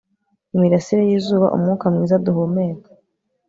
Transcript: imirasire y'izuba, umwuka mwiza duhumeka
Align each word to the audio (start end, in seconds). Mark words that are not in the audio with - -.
imirasire 0.55 1.01
y'izuba, 1.09 1.47
umwuka 1.55 1.85
mwiza 1.93 2.15
duhumeka 2.25 2.89